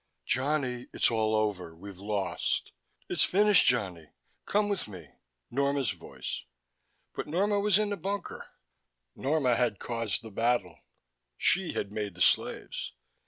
"Johnny, 0.25 0.87
it's 0.93 1.11
all 1.11 1.35
over, 1.35 1.75
we've 1.75 1.99
lost, 1.99 2.71
it's 3.07 3.23
finished. 3.23 3.67
Johnny, 3.67 4.09
come 4.47 4.67
with 4.67 4.87
me." 4.87 5.09
Norma's 5.51 5.91
voice. 5.91 6.45
But 7.13 7.27
Norma 7.27 7.59
was 7.59 7.77
in 7.77 7.91
the 7.91 7.97
bunker. 7.97 8.47
Norma 9.15 9.55
had 9.55 9.77
caused 9.77 10.23
the 10.23 10.31
battle: 10.31 10.79
she 11.37 11.73
had 11.73 11.91
made 11.91 12.15
the 12.15 12.21
slaves. 12.21 12.93